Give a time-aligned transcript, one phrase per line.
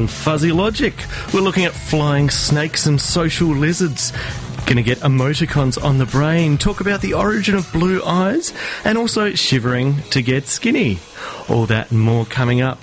[0.00, 0.94] On Fuzzy Logic,
[1.34, 4.14] we're looking at flying snakes and social lizards.
[4.64, 9.34] Gonna get emoticons on the brain, talk about the origin of blue eyes, and also
[9.34, 11.00] shivering to get skinny.
[11.50, 12.78] All that and more coming up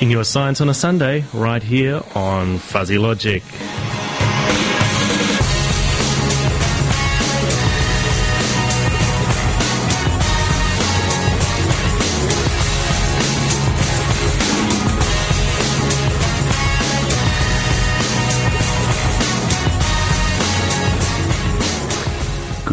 [0.00, 3.42] in your Science on a Sunday, right here on Fuzzy Logic.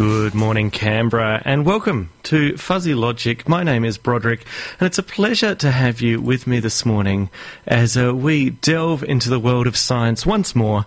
[0.00, 3.46] Good morning, Canberra, and welcome to Fuzzy Logic.
[3.46, 4.46] My name is Broderick,
[4.78, 7.28] and it's a pleasure to have you with me this morning
[7.66, 10.86] as uh, we delve into the world of science once more.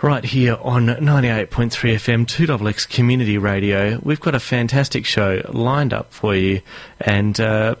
[0.00, 6.14] Right here on 98.3 FM 2XX Community Radio, we've got a fantastic show lined up
[6.14, 6.62] for you,
[7.02, 7.74] and uh,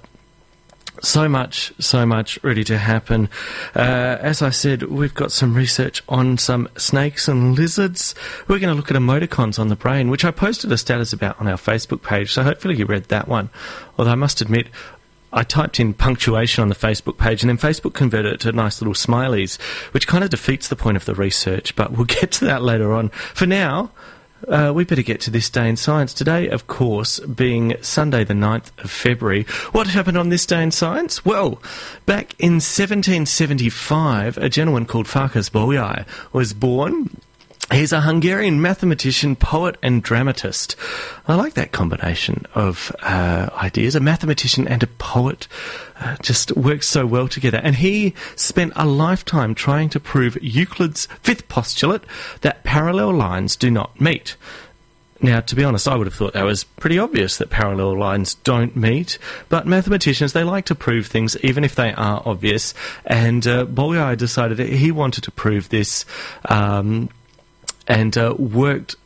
[1.02, 3.28] so much, so much ready to happen.
[3.74, 8.14] Uh, as I said, we've got some research on some snakes and lizards.
[8.46, 11.40] We're going to look at emoticons on the brain, which I posted a status about
[11.40, 13.50] on our Facebook page, so hopefully you read that one.
[13.98, 14.68] Although I must admit,
[15.32, 18.80] I typed in punctuation on the Facebook page and then Facebook converted it to nice
[18.80, 19.60] little smileys,
[19.92, 22.92] which kind of defeats the point of the research, but we'll get to that later
[22.92, 23.10] on.
[23.10, 23.90] For now,
[24.48, 26.14] uh, we better get to this day in science.
[26.14, 29.44] Today, of course, being Sunday, the 9th of February.
[29.72, 31.24] What happened on this day in science?
[31.24, 31.62] Well,
[32.06, 37.10] back in 1775, a gentleman called Farkas Bolyai was born.
[37.70, 40.74] He's a Hungarian mathematician, poet, and dramatist.
[41.26, 43.94] I like that combination of uh, ideas.
[43.94, 45.46] A mathematician and a poet
[46.00, 47.60] uh, just works so well together.
[47.62, 52.04] And he spent a lifetime trying to prove Euclid's fifth postulate
[52.40, 54.36] that parallel lines do not meet.
[55.20, 58.34] Now, to be honest, I would have thought that was pretty obvious that parallel lines
[58.34, 59.18] don't meet,
[59.48, 62.72] but mathematicians, they like to prove things even if they are obvious,
[63.04, 66.04] and uh, Bolyai decided he wanted to prove this
[66.48, 67.10] um,
[67.88, 68.96] and uh, worked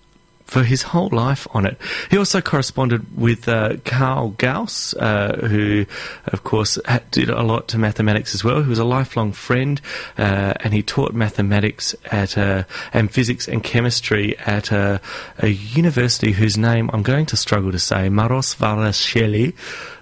[0.53, 1.79] for his whole life on it.
[2.11, 5.87] He also corresponded with uh, Carl Gauss, uh, who,
[6.27, 6.79] of course,
[7.11, 8.63] did a lot to mathematics as well.
[8.63, 9.81] He was a lifelong friend,
[10.19, 15.01] uh, and he taught mathematics at uh, and physics and chemistry at a,
[15.39, 19.55] a, university whose name I'm going to struggle to say, Maros Marosvalleshvili.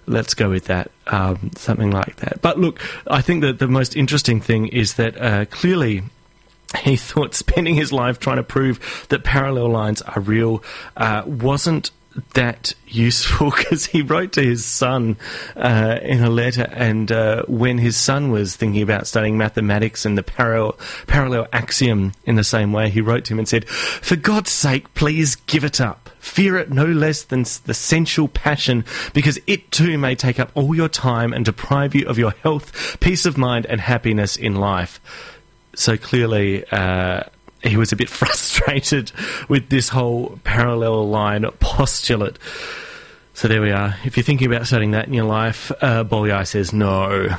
[0.06, 2.42] Let's go with that, um, something like that.
[2.42, 6.02] But look, I think that the most interesting thing is that uh, clearly
[6.78, 10.62] he thought spending his life trying to prove that parallel lines are real
[10.96, 11.90] uh, wasn't
[12.34, 15.16] that useful because he wrote to his son
[15.56, 20.18] uh, in a letter, and uh, when his son was thinking about studying mathematics and
[20.18, 24.16] the parallel, parallel axiom in the same way, he wrote to him and said, For
[24.16, 26.10] God's sake, please give it up.
[26.18, 30.74] Fear it no less than the sensual passion, because it too may take up all
[30.74, 35.00] your time and deprive you of your health, peace of mind, and happiness in life
[35.80, 37.22] so clearly uh,
[37.62, 39.12] he was a bit frustrated
[39.48, 42.38] with this whole parallel line postulate.
[43.34, 43.96] So there we are.
[44.04, 47.36] If you're thinking about starting that in your life, uh, Bolyai says no.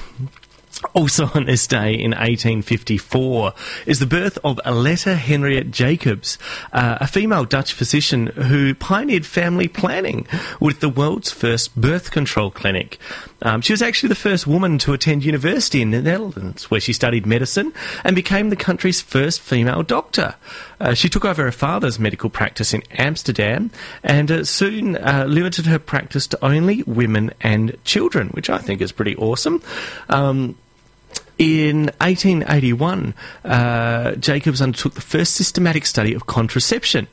[0.94, 3.54] Also on this day in 1854
[3.86, 6.40] is the birth of Aletta Henriette Jacobs,
[6.74, 10.26] uh, a female Dutch physician who pioneered family planning
[10.60, 12.98] with the world's first birth control clinic.
[13.42, 16.94] Um, she was actually the first woman to attend university in the Netherlands, where she
[16.94, 20.36] studied medicine and became the country's first female doctor.
[20.80, 23.72] Uh, she took over her father's medical practice in Amsterdam
[24.04, 28.82] and uh, soon uh, limited her practice to only women and children, which I think
[28.82, 29.62] is pretty awesome.
[30.10, 30.58] Um,
[31.42, 33.16] in 1881,
[33.46, 37.08] uh, Jacobs undertook the first systematic study of contraception.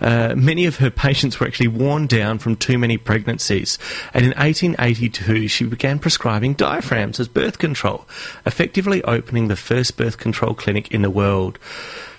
[0.00, 3.80] Uh, many of her patients were actually worn down from too many pregnancies,
[4.14, 8.06] and in 1882 she began prescribing diaphragms as birth control,
[8.46, 11.58] effectively opening the first birth control clinic in the world.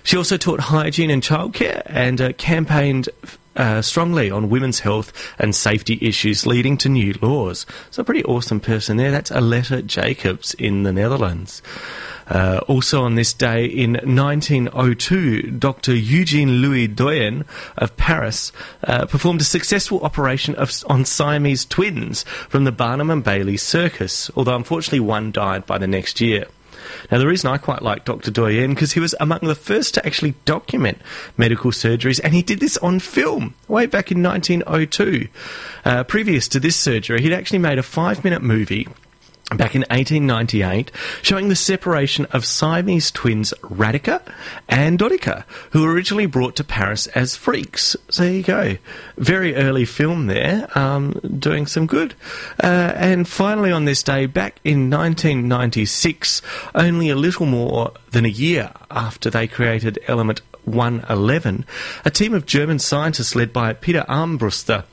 [0.03, 3.07] She also taught hygiene and childcare and uh, campaigned
[3.55, 7.65] uh, strongly on women's health and safety issues, leading to new laws.
[7.91, 9.11] So, a pretty awesome person there.
[9.11, 11.61] That's Aletta Jacobs in the Netherlands.
[12.27, 15.93] Uh, also on this day in 1902, Dr.
[15.93, 17.45] Eugene Louis Doyen
[17.77, 18.51] of Paris
[18.85, 24.31] uh, performed a successful operation of, on Siamese twins from the Barnum and Bailey Circus,
[24.35, 26.45] although unfortunately one died by the next year.
[27.11, 28.31] Now, the reason I quite like Dr.
[28.31, 30.99] Doyen because he was among the first to actually document
[31.37, 35.27] medical surgeries, and he did this on film way back in 1902.
[35.85, 38.87] Uh, previous to this surgery, he'd actually made a five-minute movie
[39.57, 40.91] back in 1898,
[41.21, 44.21] showing the separation of Siamese twins Radica
[44.67, 47.95] and Doodica, who were originally brought to Paris as freaks.
[48.09, 48.77] So there you go.
[49.17, 52.15] Very early film there, um, doing some good.
[52.61, 56.41] Uh, and finally, on this day, back in 1996,
[56.75, 61.65] only a little more than a year after they created element 111,
[62.05, 64.85] a team of German scientists led by Peter Armbruster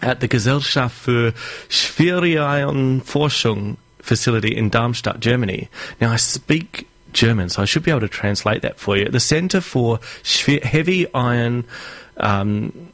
[0.00, 1.34] at the Gesellschaft für
[1.68, 5.68] Schwerionenforschung facility in Darmstadt, Germany.
[6.00, 9.08] Now, I speak German, so I should be able to translate that for you.
[9.08, 10.00] The Center for
[10.62, 11.64] Heavy Iron.
[12.18, 12.92] Um,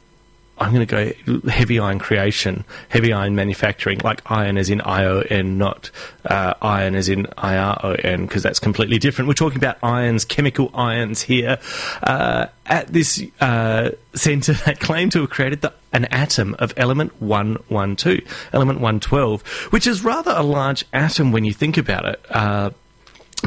[0.59, 5.57] I'm going to go heavy iron creation, heavy iron manufacturing, like iron as in I-O-N,
[5.57, 5.89] not
[6.25, 9.29] uh, iron as in I-R-O-N, because that's completely different.
[9.29, 11.59] We're talking about ions, chemical ions here.
[12.03, 17.21] Uh, at this uh, centre, they claim to have created the, an atom of element
[17.21, 18.19] 112,
[18.53, 19.41] element 112,
[19.71, 22.69] which is rather a large atom when you think about it uh,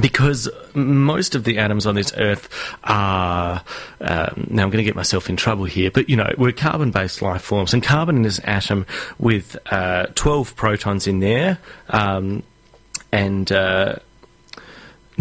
[0.00, 2.48] because most of the atoms on this earth
[2.84, 3.62] are
[4.00, 7.20] um, now I'm going to get myself in trouble here, but you know we're carbon-based
[7.20, 8.86] life forms, and carbon is an atom
[9.18, 11.58] with uh, 12 protons in there,
[11.90, 12.42] um,
[13.10, 13.96] and uh,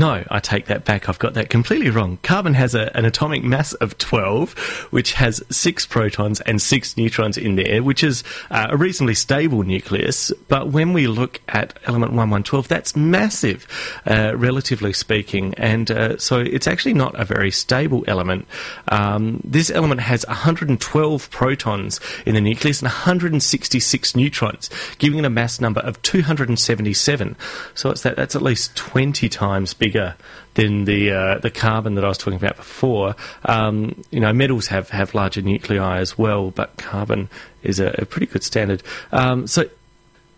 [0.02, 1.08] no, I take that back.
[1.08, 2.18] I've got that completely wrong.
[2.24, 4.58] Carbon has a, an atomic mass of 12,
[4.90, 9.62] which has six protons and six neutrons in there, which is uh, a reasonably stable
[9.62, 10.32] nucleus.
[10.48, 13.68] But when we look at element 1112, that's massive,
[14.08, 15.54] uh, relatively speaking.
[15.54, 18.48] And uh, so it's actually not a very stable element.
[18.88, 25.30] Um, this element has 112 protons in the nucleus and 166 neutrons, giving it a
[25.30, 27.36] mass number of 277.
[27.76, 29.91] So it's that, that's at least 20 times bigger
[30.56, 33.16] than the uh, the carbon that I was talking about before.
[33.46, 37.30] Um, you know, metals have, have larger nuclei as well, but carbon
[37.64, 38.84] is a, a pretty good standard.
[39.12, 39.70] Um, so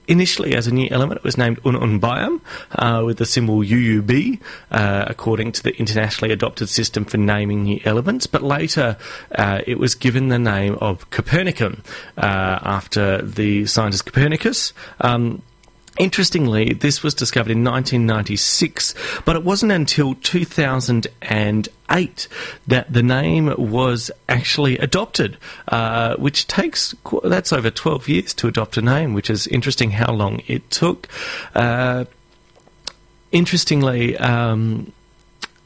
[0.07, 2.41] initially as a new element, it was named Ununbium
[2.73, 4.39] uh, with the symbol UUB,
[4.71, 8.27] uh, according to the internationally adopted system for naming new elements.
[8.27, 8.97] But later,
[9.35, 11.79] uh, it was given the name of Copernicium
[12.17, 14.73] uh, after the scientist Copernicus.
[15.01, 15.41] Um,
[15.99, 18.95] Interestingly, this was discovered in 1996,
[19.25, 22.27] but it wasn't until 2008
[22.65, 25.37] that the name was actually adopted,
[25.67, 30.11] uh, which takes that's over 12 years to adopt a name, which is interesting how
[30.11, 31.07] long it took.
[31.53, 32.05] Uh,
[33.31, 34.91] interestingly, um,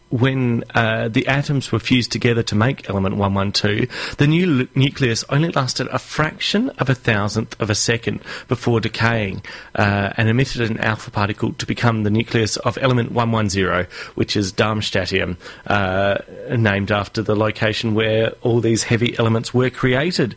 [0.09, 5.50] when uh, the atoms were fused together to make element 112, the new nucleus only
[5.50, 9.42] lasted a fraction of a thousandth of a second before decaying
[9.75, 14.54] uh, and emitted an alpha particle to become the nucleus of element 110, which is
[14.54, 15.38] Darmstadtium,
[15.68, 16.18] uh,
[16.56, 20.36] named after the location where all these heavy elements were created.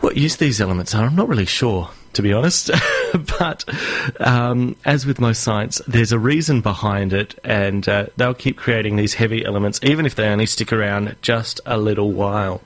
[0.00, 2.70] What use these elements are, I'm not really sure to be honest.
[3.38, 3.64] but
[4.20, 8.96] um, as with most science, there's a reason behind it, and uh, they'll keep creating
[8.96, 12.62] these heavy elements, even if they only stick around just a little while.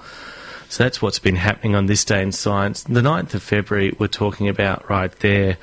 [0.68, 2.82] So that's what's been happening on this day in science.
[2.82, 5.58] The 9th of February, we're talking about right there.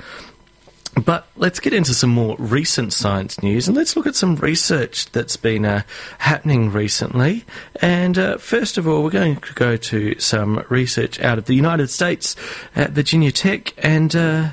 [0.94, 5.10] But let's get into some more recent science news and let's look at some research
[5.12, 5.82] that's been uh,
[6.18, 7.44] happening recently.
[7.80, 11.54] And uh, first of all, we're going to go to some research out of the
[11.54, 12.36] United States
[12.76, 14.14] at Virginia Tech and.
[14.14, 14.48] Uh,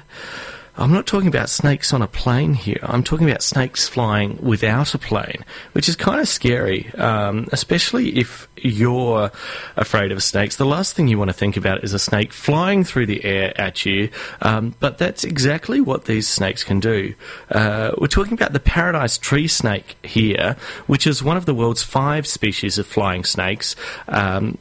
[0.80, 2.80] I'm not talking about snakes on a plane here.
[2.84, 5.44] I'm talking about snakes flying without a plane,
[5.74, 9.30] which is kind of scary, um, especially if you're
[9.76, 10.56] afraid of snakes.
[10.56, 13.60] The last thing you want to think about is a snake flying through the air
[13.60, 14.10] at you,
[14.42, 17.14] um, but that's exactly what these snakes can do.
[17.52, 20.56] Uh, we're talking about the paradise tree snake here,
[20.88, 23.76] which is one of the world's five species of flying snakes.
[24.08, 24.58] Um,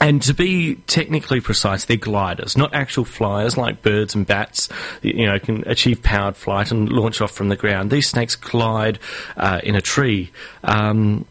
[0.00, 4.68] and to be technically precise, they're gliders, not actual flyers like birds and bats.
[5.02, 7.90] You know, can achieve powered flight and launch off from the ground.
[7.90, 8.98] These snakes glide
[9.36, 10.30] uh, in a tree.
[10.62, 11.26] Um,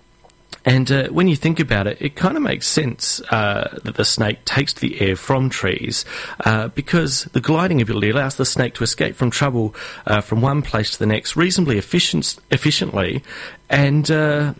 [0.68, 4.04] and uh, when you think about it, it kind of makes sense uh, that the
[4.04, 6.04] snake takes the air from trees
[6.42, 9.74] uh, because the gliding ability allows the snake to escape from trouble
[10.06, 13.24] uh, from one place to the next reasonably efficient, efficiently.
[13.70, 14.56] And uh,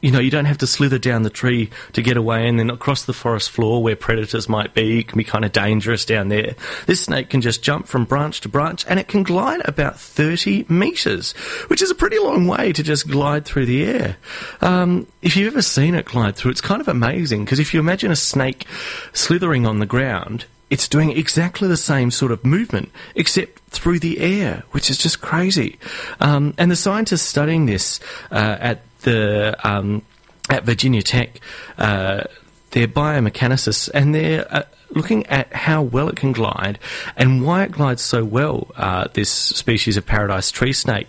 [0.00, 2.70] you know, you don't have to slither down the tree to get away and then
[2.70, 5.00] across the forest floor where predators might be.
[5.00, 6.54] It can be kind of dangerous down there.
[6.86, 10.66] This snake can just jump from branch to branch and it can glide about 30
[10.68, 11.32] metres,
[11.68, 14.16] which is a pretty long way to just glide through the air.
[14.60, 17.80] Um, if you've ever seen it glide through, it's kind of amazing because if you
[17.80, 18.66] imagine a snake
[19.12, 24.18] slithering on the ground, it's doing exactly the same sort of movement, except through the
[24.18, 25.78] air, which is just crazy.
[26.18, 28.00] Um, and the scientists studying this
[28.32, 30.02] uh, at the um,
[30.50, 31.40] at Virginia Tech.
[31.78, 32.24] Uh,
[32.72, 36.78] they're biomecanicists, and they're uh, looking at how well it can glide
[37.16, 41.08] and why it glides so well, uh, this species of paradise tree snake.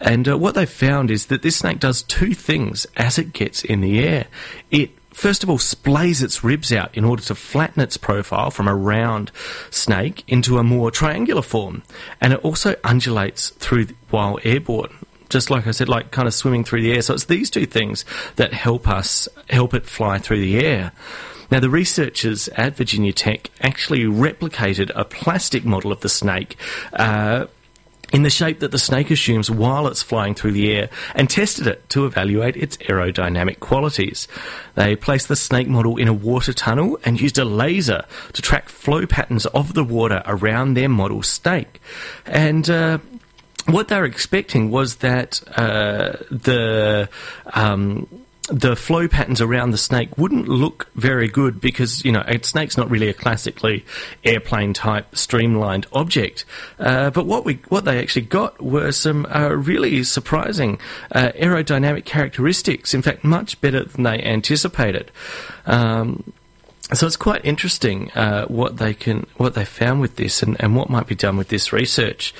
[0.00, 3.64] And uh, what they found is that this snake does two things as it gets
[3.64, 4.26] in the air.
[4.70, 8.68] It first of all splays its ribs out in order to flatten its profile from
[8.68, 9.32] a round
[9.70, 11.82] snake into a more triangular form,
[12.20, 14.94] and it also undulates through while airborne.
[15.30, 17.02] Just like I said, like kind of swimming through the air.
[17.02, 18.04] So it's these two things
[18.36, 20.92] that help us help it fly through the air.
[21.50, 26.56] Now, the researchers at Virginia Tech actually replicated a plastic model of the snake.
[26.92, 27.46] Uh,
[28.12, 31.66] in the shape that the snake assumes while it's flying through the air and tested
[31.66, 34.26] it to evaluate its aerodynamic qualities.
[34.74, 38.68] They placed the snake model in a water tunnel and used a laser to track
[38.68, 41.80] flow patterns of the water around their model snake.
[42.26, 42.98] And uh,
[43.72, 47.08] what they were expecting was that uh, the
[47.52, 48.06] um,
[48.50, 52.76] the flow patterns around the snake wouldn't look very good because you know a snake's
[52.76, 53.84] not really a classically
[54.24, 56.44] airplane type streamlined object.
[56.78, 60.78] Uh, but what we what they actually got were some uh, really surprising
[61.12, 62.92] uh, aerodynamic characteristics.
[62.92, 65.10] In fact, much better than they anticipated.
[65.66, 66.32] Um,
[66.92, 70.74] so it's quite interesting uh, what they can what they found with this and, and
[70.74, 72.34] what might be done with this research.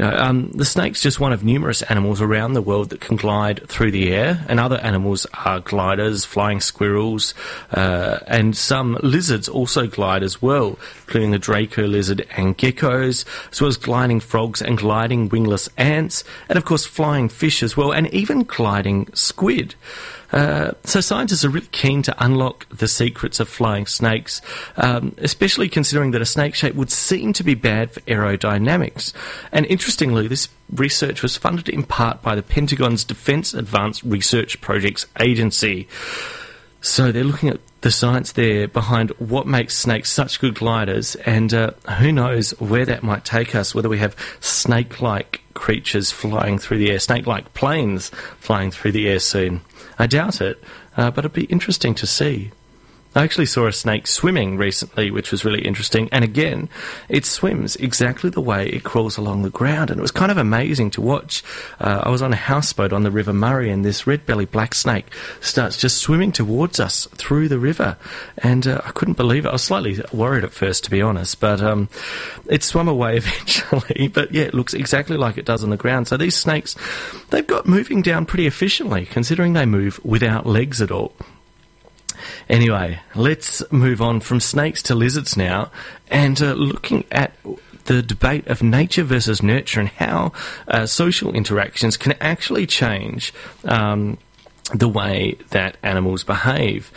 [0.00, 3.90] Um, the snake's just one of numerous animals around the world that can glide through
[3.90, 7.34] the air, and other animals are gliders, flying squirrels,
[7.72, 13.60] uh, and some lizards also glide as well, including the Draco lizard and geckos, as
[13.60, 17.92] well as gliding frogs and gliding wingless ants, and of course flying fish as well,
[17.92, 19.74] and even gliding squid.
[20.32, 24.40] Uh, so scientists are really keen to unlock the secrets of flying snakes,
[24.76, 29.12] um, especially considering that a snake shape would seem to be bad for aerodynamics.
[29.52, 35.06] And interestingly, this research was funded in part by the Pentagon's Defense Advanced Research Projects
[35.20, 35.86] Agency.
[36.80, 41.52] So they're looking at the science there behind what makes snakes such good gliders, and
[41.52, 46.58] uh, who knows where that might take us, whether we have snake like creatures flying
[46.58, 48.08] through the air, snake like planes
[48.40, 49.60] flying through the air soon.
[50.02, 50.60] I doubt it,
[50.96, 52.50] uh, but it'd be interesting to see.
[53.14, 56.08] I actually saw a snake swimming recently, which was really interesting.
[56.10, 56.70] And again,
[57.10, 59.90] it swims exactly the way it crawls along the ground.
[59.90, 61.44] And it was kind of amazing to watch.
[61.78, 64.74] Uh, I was on a houseboat on the River Murray, and this red belly black
[64.74, 67.98] snake starts just swimming towards us through the river.
[68.38, 69.50] And uh, I couldn't believe it.
[69.50, 71.38] I was slightly worried at first, to be honest.
[71.38, 71.90] But um,
[72.48, 74.08] it swam away eventually.
[74.08, 76.08] but yeah, it looks exactly like it does on the ground.
[76.08, 76.76] So these snakes,
[77.28, 81.12] they've got moving down pretty efficiently, considering they move without legs at all.
[82.48, 85.70] Anyway, let's move on from snakes to lizards now,
[86.10, 87.32] and uh, looking at
[87.84, 90.32] the debate of nature versus nurture and how
[90.68, 93.32] uh, social interactions can actually change.
[93.64, 94.18] Um,
[94.74, 96.90] the way that animals behave.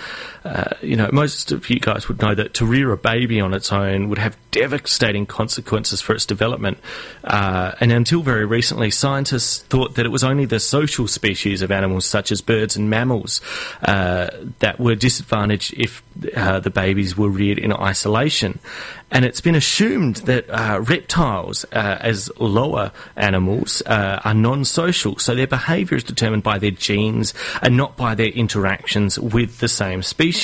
[0.46, 3.52] Uh, you know, most of you guys would know that to rear a baby on
[3.52, 6.78] its own would have devastating consequences for its development.
[7.24, 11.72] Uh, and until very recently, scientists thought that it was only the social species of
[11.72, 13.42] animals, such as birds and mammals,
[13.82, 14.28] uh,
[14.60, 16.04] that were disadvantaged if
[16.38, 18.60] uh, the babies were reared in isolation.
[19.10, 25.48] And it's been assumed that uh, reptiles, as lower animals, are non social, so their
[25.48, 30.35] behaviour is determined by their genes and not by their interactions with the same species.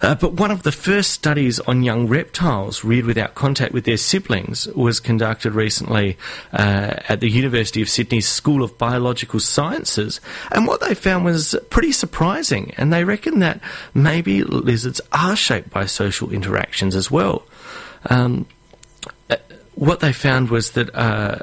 [0.00, 3.96] Uh, but one of the first studies on young reptiles reared without contact with their
[3.96, 6.16] siblings was conducted recently
[6.52, 10.20] uh, at the University of Sydney's School of Biological Sciences.
[10.52, 12.72] And what they found was pretty surprising.
[12.76, 13.60] And they reckon that
[13.92, 17.44] maybe lizards are shaped by social interactions as well.
[18.08, 18.46] Um,
[19.28, 19.36] uh,
[19.74, 21.40] what they found was that uh,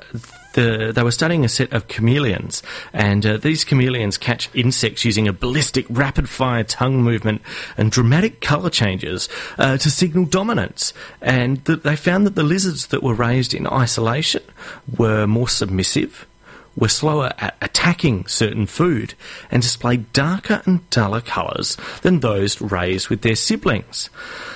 [0.55, 5.27] the, they were studying a set of chameleons, and uh, these chameleons catch insects using
[5.27, 7.41] a ballistic, rapid fire tongue movement
[7.77, 10.93] and dramatic colour changes uh, to signal dominance.
[11.21, 14.43] And th- they found that the lizards that were raised in isolation
[14.97, 16.25] were more submissive
[16.75, 19.13] were slower at attacking certain food
[19.49, 24.09] and displayed darker and duller colours than those raised with their siblings.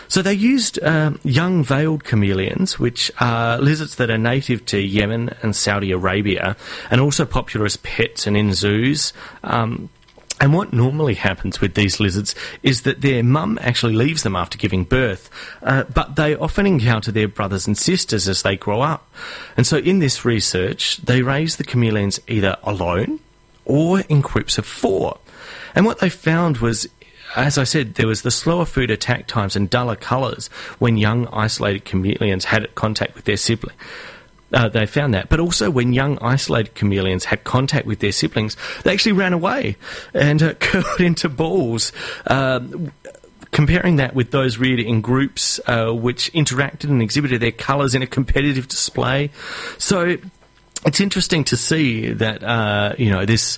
[0.07, 5.29] So they used uh, young veiled chameleons, which are lizards that are native to Yemen
[5.43, 6.57] and Saudi Arabia,
[6.89, 9.13] and also popular as pets and in zoos.
[9.43, 9.89] Um,
[10.39, 14.57] and what normally happens with these lizards is that their mum actually leaves them after
[14.57, 15.29] giving birth,
[15.63, 19.11] uh, but they often encounter their brothers and sisters as they grow up.
[19.57, 23.19] And so in this research, they raise the chameleons either alone
[23.65, 25.19] or in groups of four.
[25.75, 26.87] And what they found was
[27.35, 30.47] as I said, there was the slower food attack times and duller colours
[30.79, 33.75] when young isolated chameleons had contact with their sibling.
[34.51, 35.29] Uh, they found that.
[35.29, 39.77] But also, when young isolated chameleons had contact with their siblings, they actually ran away
[40.13, 41.91] and uh, curled into balls.
[42.27, 42.91] Um,
[43.51, 48.03] comparing that with those reared in groups uh, which interacted and exhibited their colours in
[48.03, 49.31] a competitive display.
[49.77, 50.17] So
[50.85, 53.57] it's interesting to see that, uh, you know, this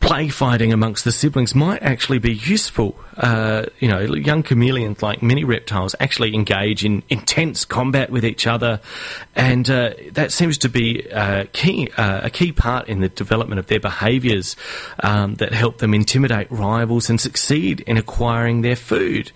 [0.00, 2.98] play fighting amongst the siblings might actually be useful.
[3.16, 8.46] Uh, you know, young chameleons, like many reptiles, actually engage in intense combat with each
[8.46, 8.80] other,
[9.36, 13.58] and uh, that seems to be uh, key, uh, a key part in the development
[13.58, 14.56] of their behaviours
[15.02, 19.30] um, that help them intimidate rivals and succeed in acquiring their food.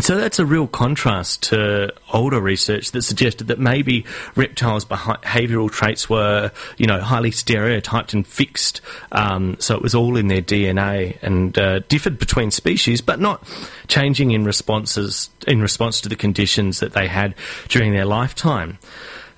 [0.00, 6.08] So that's a real contrast to older research that suggested that maybe reptiles' behavioural traits
[6.08, 8.80] were, you know, highly stereotyped and fixed.
[9.12, 13.46] Um, so it was all in their DNA and uh, differed between species, but not
[13.86, 17.34] changing in responses in response to the conditions that they had
[17.68, 18.78] during their lifetime.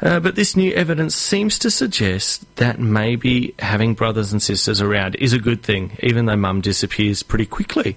[0.00, 5.14] Uh, but this new evidence seems to suggest that maybe having brothers and sisters around
[5.16, 7.96] is a good thing, even though mum disappears pretty quickly.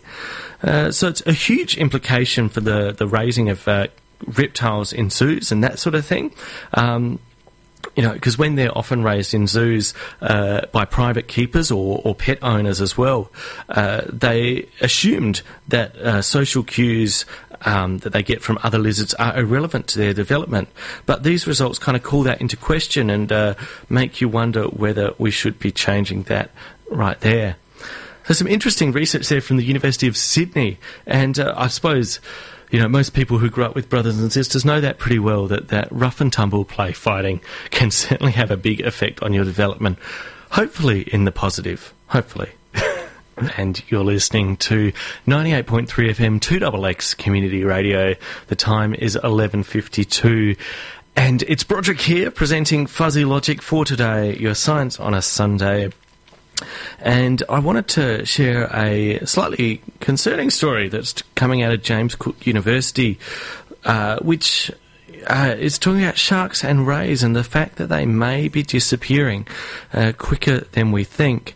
[0.63, 3.87] Uh, so it's a huge implication for the, the raising of uh,
[4.25, 6.33] reptiles in zoos and that sort of thing.
[6.73, 7.19] Um,
[7.95, 12.13] you know, because when they're often raised in zoos uh, by private keepers or, or,
[12.13, 13.31] pet owners as well,
[13.69, 17.25] uh, they assumed that uh, social cues
[17.61, 20.69] um, that they get from other lizards are irrelevant to their development.
[21.05, 23.55] But these results kind of call that into question and
[23.89, 26.51] make you wonder whether we should be changing that
[26.89, 27.57] right there.
[28.27, 32.19] There's some interesting research there from the University of Sydney, and uh, I suppose
[32.69, 35.47] you know, most people who grew up with brothers and sisters know that pretty well,
[35.47, 37.39] that, that rough and tumble play fighting
[37.71, 39.97] can certainly have a big effect on your development.
[40.51, 41.93] Hopefully in the positive.
[42.07, 42.49] Hopefully.
[43.57, 44.91] and you're listening to
[45.27, 48.15] 98.3 FM 2XX Community Radio.
[48.47, 50.57] The time is 11.52.
[51.15, 55.89] And it's Broderick here presenting Fuzzy Logic for today, your science on a Sunday.
[56.99, 62.47] And I wanted to share a slightly concerning story that's coming out of James Cook
[62.47, 63.19] University,
[63.83, 64.71] uh, which
[65.27, 69.47] uh, is talking about sharks and rays and the fact that they may be disappearing
[69.93, 71.55] uh, quicker than we think.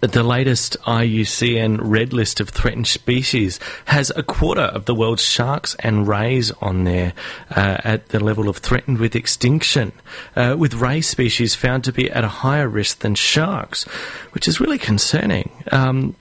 [0.00, 5.76] The latest IUCN red list of threatened species has a quarter of the world's sharks
[5.80, 7.12] and rays on there
[7.50, 9.92] uh, at the level of threatened with extinction,
[10.34, 13.84] uh, with ray species found to be at a higher risk than sharks,
[14.32, 15.50] which is really concerning.
[15.70, 16.16] Um,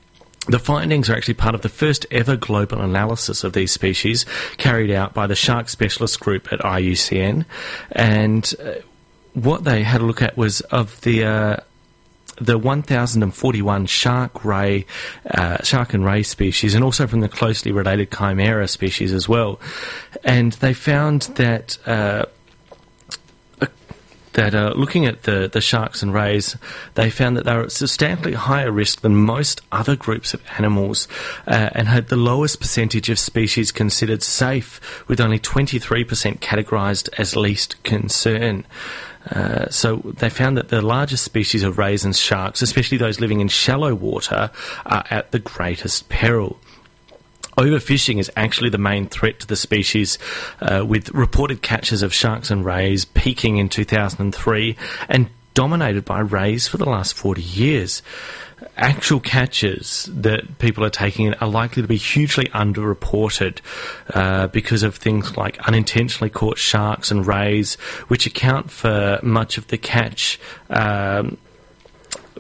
[0.48, 4.26] the findings are actually part of the first ever global analysis of these species
[4.58, 7.46] carried out by the Shark Specialist Group at IUCN.
[7.92, 8.74] And uh,
[9.34, 11.58] what they had a look at was of the uh,
[12.38, 14.86] the 1,041 shark ray,
[15.32, 19.60] uh, shark and ray species, and also from the closely related chimera species as well.
[20.24, 21.78] And they found that.
[21.88, 22.26] Uh,
[24.36, 26.56] that uh, looking at the, the sharks and rays,
[26.94, 31.08] they found that they were at substantially higher risk than most other groups of animals
[31.48, 37.36] uh, and had the lowest percentage of species considered safe, with only 23% categorised as
[37.36, 38.66] least concern.
[39.32, 43.42] Uh, so they found that the largest species of rays and sharks, especially those living
[43.42, 44.52] in shallow water,
[44.86, 46.60] are at the greatest peril.
[47.58, 50.20] Overfishing is actually the main threat to the species,
[50.62, 54.76] uh, with reported catches of sharks and rays peaking in 2003
[55.08, 58.02] and dominated by rays for the last 40 years
[58.78, 63.60] actual catches that people are taking are likely to be hugely underreported
[64.14, 67.76] uh, because of things like unintentionally caught sharks and rays,
[68.08, 70.40] which account for much of the catch.
[70.70, 71.38] Um,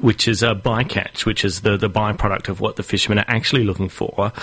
[0.02, 3.63] which is a bycatch, which is the, the byproduct of what the fishermen are actually
[3.63, 4.34] looking for.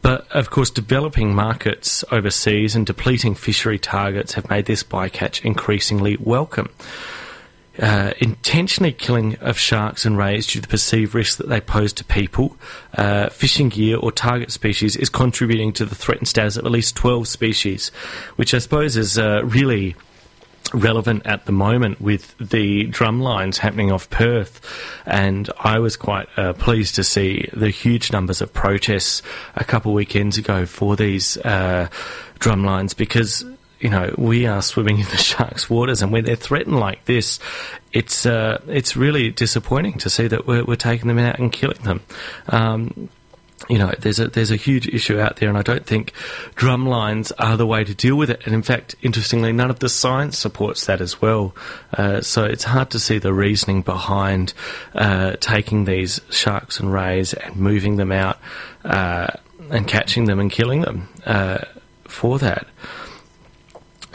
[0.00, 6.16] But of course, developing markets overseas and depleting fishery targets have made this bycatch increasingly
[6.18, 6.68] welcome
[7.78, 11.92] uh, intentionally killing of sharks and rays due to the perceived risk that they pose
[11.94, 12.56] to people,
[12.94, 16.96] uh, fishing gear or target species is contributing to the threatened status of at least
[16.96, 17.88] 12 species,
[18.36, 19.96] which I suppose is uh, really
[20.74, 24.60] relevant at the moment with the drum lines happening off Perth.
[25.06, 29.22] And I was quite uh, pleased to see the huge numbers of protests
[29.56, 31.88] a couple weekends ago for these uh,
[32.38, 33.44] drum lines because
[33.82, 37.40] you know, we are swimming in the sharks' waters, and when they're threatened like this,
[37.92, 41.82] it's uh, it's really disappointing to see that we're, we're taking them out and killing
[41.82, 42.00] them.
[42.48, 43.08] Um,
[43.68, 46.12] you know, there's a there's a huge issue out there, and I don't think
[46.54, 48.42] drum lines are the way to deal with it.
[48.44, 51.54] And in fact, interestingly, none of the science supports that as well.
[51.92, 54.54] Uh, so it's hard to see the reasoning behind
[54.94, 58.38] uh, taking these sharks and rays and moving them out
[58.84, 59.28] uh,
[59.70, 61.58] and catching them and killing them uh,
[62.04, 62.66] for that.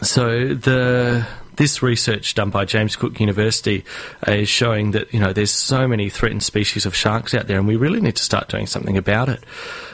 [0.01, 1.25] So the
[1.57, 3.83] this research done by James Cook University
[4.27, 7.57] uh, is showing that you know there's so many threatened species of sharks out there,
[7.57, 9.43] and we really need to start doing something about it.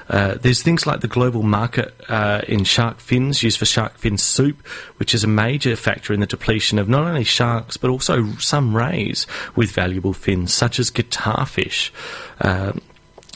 [0.09, 4.17] Uh, there's things like the global market uh, in shark fins used for shark fin
[4.17, 4.65] soup,
[4.97, 8.75] which is a major factor in the depletion of not only sharks but also some
[8.75, 11.93] rays with valuable fins, such as guitar fish.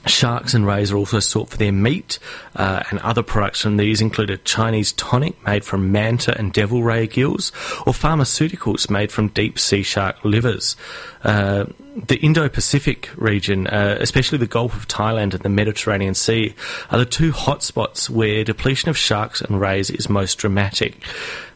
[0.07, 2.19] Sharks and rays are also sought for their meat,
[2.55, 6.83] uh, and other products from these include a Chinese tonic made from manta and devil
[6.83, 7.51] ray gills,
[7.85, 10.75] or pharmaceuticals made from deep sea shark livers.
[11.23, 11.65] Uh,
[12.07, 16.53] the Indo Pacific region, uh, especially the Gulf of Thailand and the Mediterranean Sea,
[16.91, 21.03] are the two hotspots where depletion of sharks and rays is most dramatic.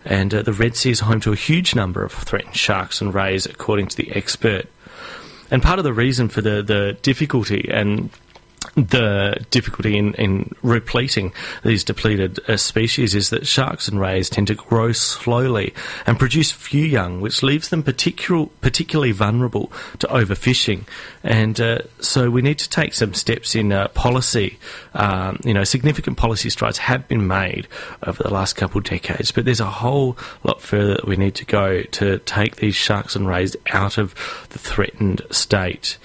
[0.03, 3.13] And uh, the Red Sea is home to a huge number of threatened sharks and
[3.13, 4.65] rays, according to the expert.
[5.51, 8.09] And part of the reason for the, the difficulty and
[8.75, 14.47] the difficulty in, in repleting these depleted uh, species is that sharks and rays tend
[14.47, 15.73] to grow slowly
[16.05, 20.83] and produce few young, which leaves them particular, particularly vulnerable to overfishing.
[21.23, 24.57] And uh, so we need to take some steps in uh, policy.
[24.93, 27.67] Um, you know, significant policy strides have been made
[28.03, 31.35] over the last couple of decades, but there's a whole lot further that we need
[31.35, 34.13] to go to take these sharks and rays out of
[34.49, 35.97] the threatened state.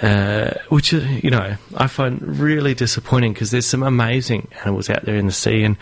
[0.00, 5.04] Uh, which uh, you know I find really disappointing because there's some amazing animals out
[5.04, 5.76] there in the sea, and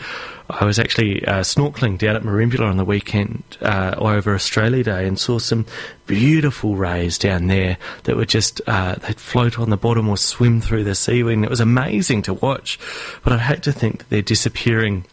[0.48, 5.06] I was actually uh, snorkeling down at Merimbula on the weekend uh, over Australia Day
[5.06, 5.66] and saw some
[6.06, 10.62] beautiful rays down there that were just uh, they'd float on the bottom or swim
[10.62, 12.78] through the seaweed, and it was amazing to watch.
[13.22, 15.04] But I hate to think that they're disappearing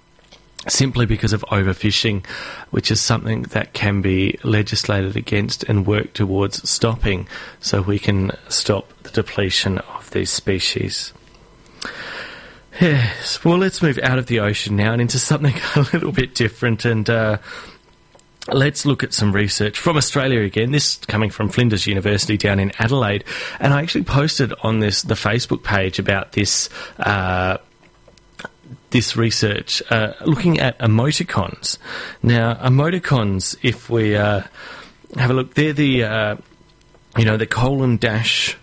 [0.68, 2.26] simply because of overfishing,
[2.72, 7.28] which is something that can be legislated against and worked towards stopping
[7.60, 11.14] so we can stop the depletion of these species.
[12.80, 16.36] Yes, well, let's move out of the ocean now and into something a little bit
[16.36, 17.10] different and.
[17.10, 17.38] Uh,
[18.52, 20.72] Let's look at some research from Australia again.
[20.72, 23.24] This coming from Flinders University down in Adelaide,
[23.58, 26.68] and I actually posted on this the Facebook page about this
[27.00, 27.60] uh,
[28.90, 31.78] this research uh, looking at emoticons.
[32.22, 34.44] Now, emoticons, if we uh,
[35.18, 36.36] have a look, they're the uh,
[37.18, 38.58] you know the colon dash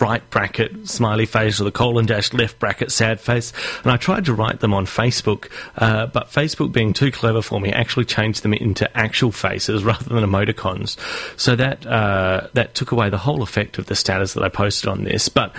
[0.00, 3.52] right bracket smiley face or the colon dash left bracket sad face.
[3.82, 7.60] And I tried to write them on Facebook, uh, but Facebook, being too clever for
[7.60, 10.96] me, actually changed them into actual faces rather than emoticons.
[11.38, 14.88] So that uh, that took away the whole effect of the status that I posted
[14.88, 15.28] on this.
[15.28, 15.54] But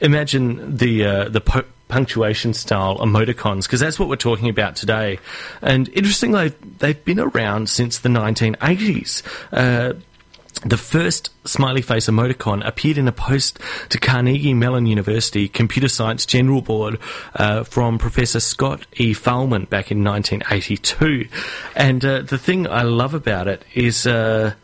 [0.00, 5.18] imagine the uh, the po- punctuation style emoticons because that's what we're talking about today.
[5.60, 9.22] And interestingly, they've been around since the 1980s.
[9.52, 10.00] Uh,
[10.64, 13.58] the first smiley face emoticon appeared in a post
[13.90, 16.98] to Carnegie Mellon University Computer Science General Board
[17.34, 19.12] uh, from Professor Scott E.
[19.12, 21.28] Fahlman back in 1982.
[21.76, 24.54] And uh, the thing I love about it is uh,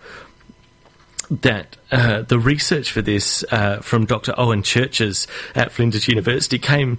[1.30, 4.34] that uh, the research for this uh, from Dr.
[4.36, 6.98] Owen Churches at Flinders University came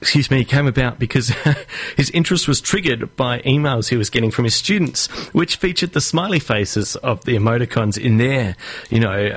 [0.00, 1.34] excuse me, came about because
[1.96, 6.00] his interest was triggered by emails he was getting from his students, which featured the
[6.00, 8.56] smiley faces of the emoticons in there.
[8.90, 9.30] You know,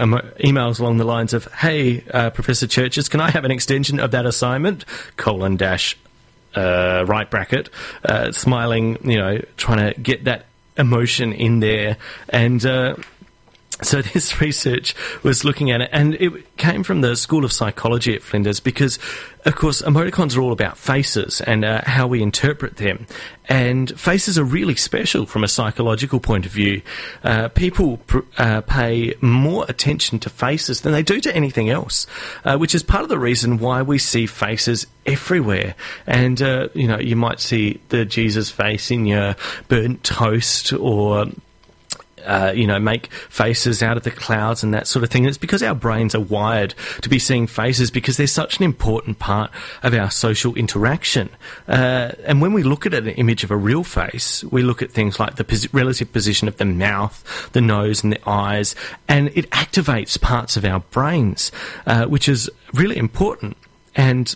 [0.44, 4.12] emails along the lines of, "Hey, uh, Professor Churches, can I have an extension of
[4.12, 4.86] that assignment?"
[5.18, 5.98] colon dash
[6.56, 7.70] uh, right bracket,
[8.04, 8.98] uh, smiling.
[9.04, 10.46] You know, trying to get that
[10.78, 11.98] emotion in there
[12.30, 12.96] and uh,
[13.82, 18.16] so this research was looking at it, and it came from the School of Psychology
[18.16, 19.00] at Flinders because,
[19.46, 23.08] of course, emoticons are all about faces and uh, how we interpret them.
[23.48, 26.82] And faces are really special from a psychological point of view.
[27.24, 32.06] Uh, people pr- uh, pay more attention to faces than they do to anything else,
[32.46, 35.74] uh, which is part of the reason why we see faces everywhere.
[36.06, 39.36] And, uh, you know, you might see the Jesus face in your
[39.68, 41.26] burnt toast or
[42.26, 45.24] uh, you know, make faces out of the clouds and that sort of thing.
[45.24, 48.64] And it's because our brains are wired to be seeing faces because they're such an
[48.64, 49.52] important part
[49.84, 51.30] of our social interaction.
[51.68, 54.92] Uh, and when we look at an image of a real face, we look at
[54.92, 58.76] things like the pos- relative position of the mouth, the nose, and the eyes,
[59.08, 61.52] and it activates parts of our brains,
[61.86, 63.58] uh, which is really important.
[63.96, 64.36] And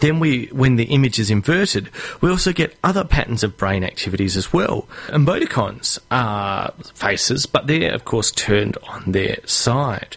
[0.00, 4.36] then we, when the image is inverted, we also get other patterns of brain activities
[4.36, 4.88] as well.
[5.08, 10.16] Emoticons are faces, but they're of course turned on their side.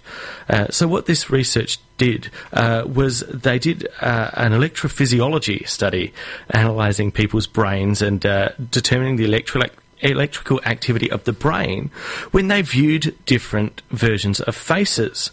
[0.49, 6.13] Uh, so what this research did uh, was they did uh, an electrophysiology study
[6.49, 9.63] analysing people's brains and uh, determining the electrical
[10.01, 11.91] electrical activity of the brain
[12.31, 15.31] when they viewed different versions of faces.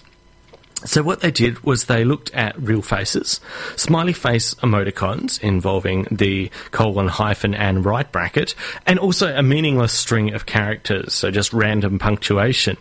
[0.84, 3.40] So what they did was they looked at real faces,
[3.76, 8.54] smiley face emoticons involving the colon, hyphen, and right bracket,
[8.86, 12.76] and also a meaningless string of characters, so just random punctuation.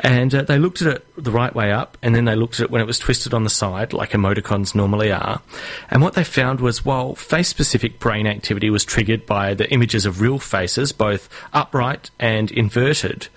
[0.00, 2.64] And uh, they looked at it the right way up, and then they looked at
[2.64, 5.40] it when it was twisted on the side, like emoticons normally are.
[5.88, 10.20] And what they found was while face-specific brain activity was triggered by the images of
[10.20, 13.28] real faces, both upright and inverted,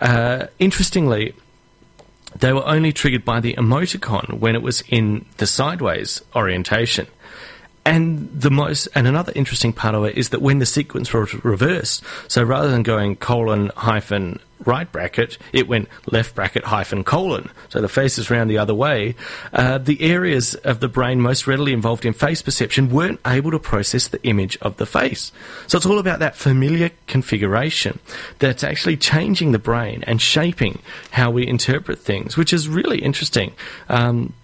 [0.00, 1.34] uh, interestingly,
[2.38, 7.06] they were only triggered by the emoticon when it was in the sideways orientation.
[7.84, 11.34] And the most, and another interesting part of it is that when the sequence was
[11.44, 17.50] reversed, so rather than going colon hyphen right bracket, it went left bracket hyphen colon.
[17.68, 19.14] So the face is round the other way.
[19.52, 23.58] Uh, the areas of the brain most readily involved in face perception weren't able to
[23.58, 25.32] process the image of the face.
[25.66, 27.98] So it's all about that familiar configuration
[28.38, 30.80] that's actually changing the brain and shaping
[31.12, 33.52] how we interpret things, which is really interesting.
[33.88, 34.34] Um,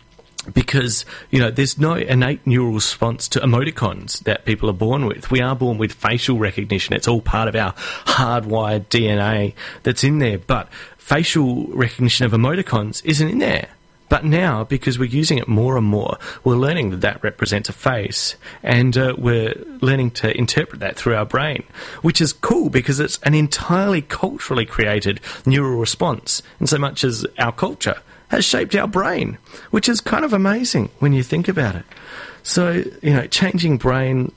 [0.52, 5.30] because you know there's no innate neural response to emoticons that people are born with.
[5.30, 7.72] We are born with facial recognition; it's all part of our
[8.06, 10.38] hardwired DNA that's in there.
[10.38, 13.68] But facial recognition of emoticons isn't in there.
[14.08, 17.74] But now, because we're using it more and more, we're learning that that represents a
[17.74, 21.64] face, and uh, we're learning to interpret that through our brain,
[22.00, 27.26] which is cool because it's an entirely culturally created neural response, in so much as
[27.38, 29.38] our culture has shaped our brain,
[29.70, 31.84] which is kind of amazing when you think about it.
[32.42, 34.32] So, you know, changing brain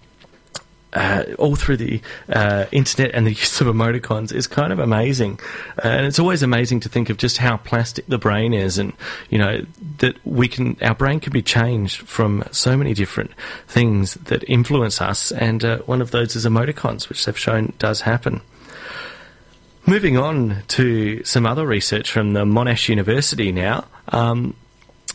[0.93, 5.39] uh, all through the uh, internet and the use of emoticons is kind of amazing.
[5.83, 8.93] Uh, and it's always amazing to think of just how plastic the brain is and,
[9.29, 9.65] you know,
[9.99, 13.31] that we can, our brain can be changed from so many different
[13.67, 15.31] things that influence us.
[15.31, 18.41] And uh, one of those is emoticons, which they've shown does happen.
[19.87, 23.85] Moving on to some other research from the Monash University now.
[24.09, 24.55] Um,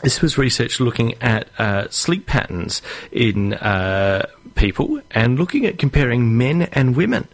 [0.02, 4.26] this was research looking at uh, sleep patterns in uh,
[4.56, 7.28] people and looking at comparing men and women.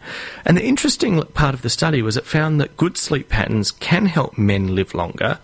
[0.45, 4.05] And the interesting part of the study was it found that good sleep patterns can
[4.05, 5.39] help men live longer,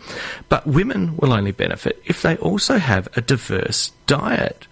[0.47, 4.67] but women will only benefit if they also have a diverse diet.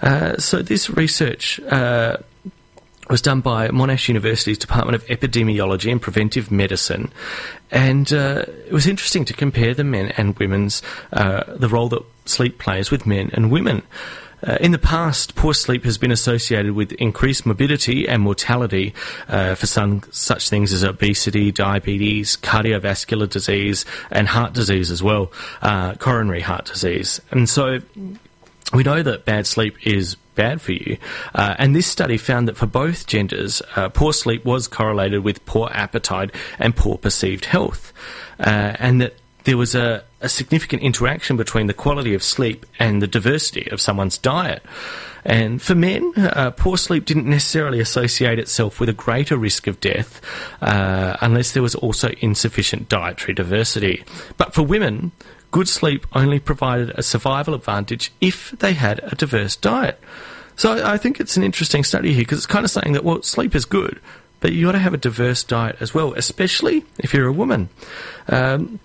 [0.00, 2.16] Uh, so this research uh,
[3.14, 7.12] was done by Monash University's Department of Epidemiology and Preventive Medicine,
[7.70, 12.02] and uh, it was interesting to compare the men and women's uh, the role that
[12.24, 13.82] sleep plays with men and women.
[14.42, 18.92] Uh, in the past, poor sleep has been associated with increased morbidity and mortality
[19.28, 25.30] uh, for some such things as obesity, diabetes, cardiovascular disease, and heart disease as well,
[25.62, 27.20] uh, coronary heart disease.
[27.30, 27.78] And so
[28.72, 30.98] we know that bad sleep is bad for you.
[31.34, 35.44] Uh, and this study found that for both genders, uh, poor sleep was correlated with
[35.46, 37.92] poor appetite and poor perceived health.
[38.38, 43.00] Uh, and that there was a, a, significant interaction between the quality of sleep and
[43.00, 44.62] the diversity of someone's diet.
[45.24, 49.80] And for men, uh, poor sleep didn't necessarily associate itself with a greater risk of
[49.80, 50.20] death
[50.60, 54.04] uh, unless there was also insufficient dietary diversity.
[54.36, 55.12] But for women,
[55.50, 59.98] good sleep only provided a survival advantage if they had a diverse diet.
[60.56, 63.22] So I think it's an interesting study here because it's kind of saying that, well,
[63.22, 64.00] sleep is good,
[64.40, 67.70] but you got to have a diverse diet as well, especially if you're a woman.
[68.28, 68.78] Um,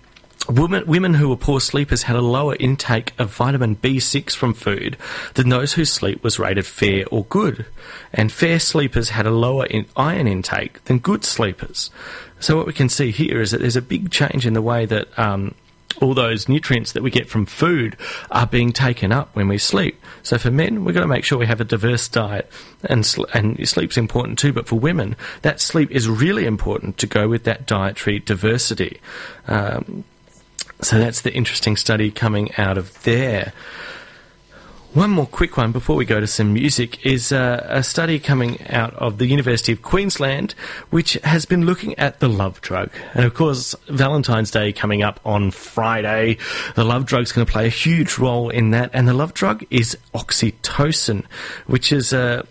[0.50, 4.96] Women, women who were poor sleepers had a lower intake of vitamin B6 from food
[5.34, 7.66] than those whose sleep was rated fair or good.
[8.12, 11.90] And fair sleepers had a lower in iron intake than good sleepers.
[12.40, 14.86] So, what we can see here is that there's a big change in the way
[14.86, 15.54] that um,
[16.00, 17.96] all those nutrients that we get from food
[18.32, 20.02] are being taken up when we sleep.
[20.22, 22.50] So for men, we've got to make sure we have a diverse diet,
[22.84, 24.52] and sl- and sleep's important too.
[24.52, 29.00] But for women, that sleep is really important to go with that dietary diversity.
[29.46, 30.04] Um,
[30.82, 33.52] so that's the interesting study coming out of there.
[34.92, 38.66] One more quick one before we go to some music is uh, a study coming
[38.68, 40.52] out of the University of Queensland,
[40.90, 42.90] which has been looking at the love drug.
[43.14, 46.38] And of course, Valentine's Day coming up on Friday,
[46.74, 48.90] the love drug's going to play a huge role in that.
[48.92, 51.24] And the love drug is oxytocin,
[51.68, 52.44] which is a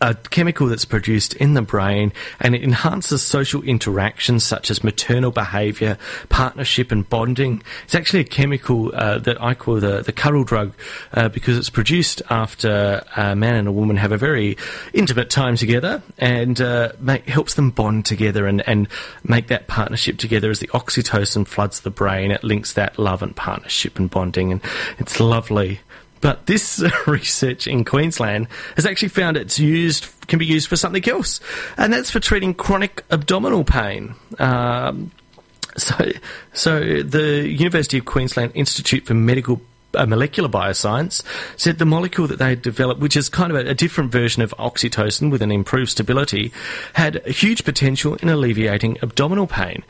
[0.00, 5.30] a chemical that's produced in the brain and it enhances social interactions such as maternal
[5.30, 7.62] behaviour, partnership, and bonding.
[7.84, 10.72] It's actually a chemical uh, that I call the, the cuddle drug
[11.12, 14.56] uh, because it's produced after a man and a woman have a very
[14.92, 18.88] intimate time together and uh, make, helps them bond together and, and
[19.24, 22.30] make that partnership together as the oxytocin floods the brain.
[22.30, 24.60] It links that love and partnership and bonding, and
[24.98, 25.80] it's lovely.
[26.20, 31.08] But this research in Queensland has actually found it's used can be used for something
[31.08, 31.40] else,
[31.76, 34.14] and that's for treating chronic abdominal pain.
[34.38, 35.10] Um,
[35.76, 36.12] So,
[36.52, 39.60] so the University of Queensland Institute for Medical
[39.94, 41.22] uh, molecular bioscience
[41.56, 44.42] said the molecule that they had developed, which is kind of a, a, different version
[44.42, 46.52] of oxytocin with an improved stability,
[46.94, 49.82] had a huge potential in alleviating abdominal pain,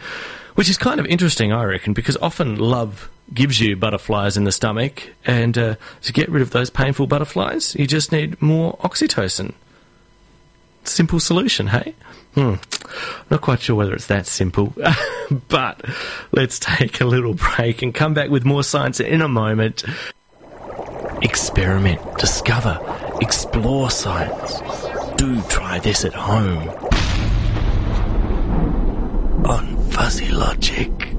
[0.54, 4.52] which is kind of interesting, I reckon, because often love gives you butterflies in the
[4.52, 9.54] stomach, and uh, to get rid of those painful butterflies, you just need more oxytocin.
[10.84, 11.94] Simple solution, hey?
[12.34, 12.54] Hmm.
[13.30, 14.74] Not quite sure whether it's that simple,
[15.48, 15.84] but
[16.32, 19.84] let's take a little break and come back with more science in a moment.
[21.22, 22.78] Experiment, discover,
[23.20, 24.60] explore science.
[25.16, 26.68] Do try this at home.
[29.44, 31.09] On Fuzzy Logic.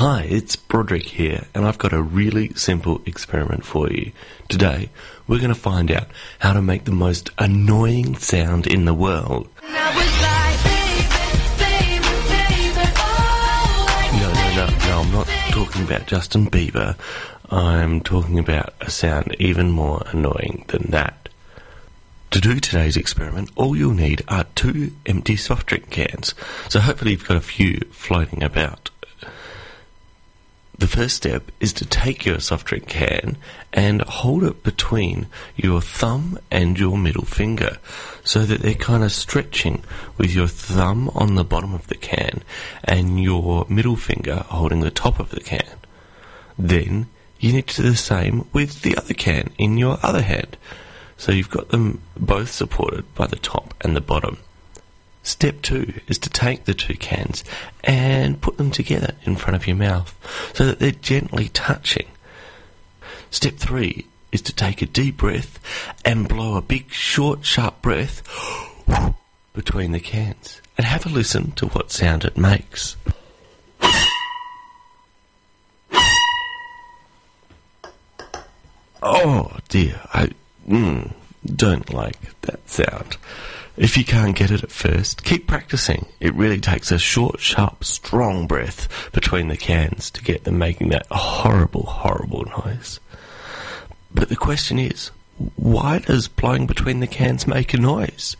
[0.00, 4.12] Hi, it's Broderick here, and I've got a really simple experiment for you.
[4.48, 4.90] Today,
[5.26, 6.06] we're going to find out
[6.38, 9.48] how to make the most annoying sound in the world.
[9.60, 9.68] No,
[14.12, 16.94] no, no, no, I'm not talking about Justin Bieber.
[17.50, 21.28] I'm talking about a sound even more annoying than that.
[22.30, 26.36] To do today's experiment, all you'll need are two empty soft drink cans.
[26.68, 28.90] So hopefully you've got a few floating about.
[30.78, 33.36] The first step is to take your soft drink can
[33.72, 37.78] and hold it between your thumb and your middle finger
[38.22, 39.82] so that they're kind of stretching
[40.16, 42.44] with your thumb on the bottom of the can
[42.84, 45.66] and your middle finger holding the top of the can.
[46.56, 47.08] Then
[47.40, 50.56] you need to do the same with the other can in your other hand.
[51.16, 54.38] So you've got them both supported by the top and the bottom.
[55.28, 57.44] Step two is to take the two cans
[57.84, 60.16] and put them together in front of your mouth
[60.54, 62.06] so that they're gently touching.
[63.30, 65.60] Step three is to take a deep breath
[66.02, 68.22] and blow a big, short, sharp breath
[69.52, 72.96] between the cans and have a listen to what sound it makes.
[79.02, 80.30] Oh dear, I
[80.66, 81.12] mm,
[81.44, 83.18] don't like that sound.
[83.78, 86.06] If you can't get it at first, keep practicing.
[86.18, 90.88] It really takes a short, sharp, strong breath between the cans to get them making
[90.88, 92.98] that horrible, horrible noise.
[94.12, 95.12] But the question is,
[95.54, 98.36] why does blowing between the cans make a noise?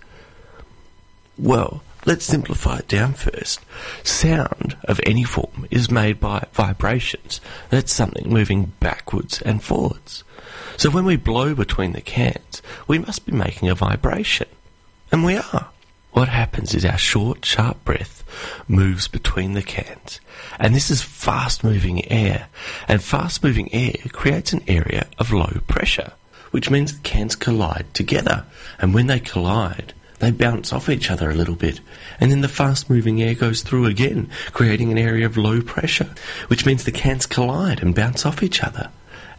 [1.39, 3.61] Well, let's simplify it down first.
[4.03, 7.41] Sound of any form is made by vibrations.
[7.71, 10.25] That's something moving backwards and forwards.
[10.77, 14.49] So when we blow between the cans, we must be making a vibration.
[15.11, 15.71] And we are.
[16.13, 18.25] What happens is our short, sharp breath
[18.67, 20.21] moves between the cans.
[20.59, 22.49] And this is fast moving air.
[22.89, 26.13] And fast moving air creates an area of low pressure,
[26.51, 28.45] which means the cans collide together.
[28.79, 31.81] And when they collide, they bounce off each other a little bit.
[32.21, 36.13] And then the fast moving air goes through again, creating an area of low pressure,
[36.49, 38.91] which means the cans collide and bounce off each other.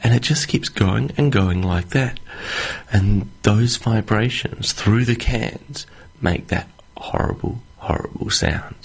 [0.02, 2.20] And it just keeps going and going like that.
[2.92, 5.86] And those vibrations through the cans
[6.22, 8.76] make that horrible, horrible sound.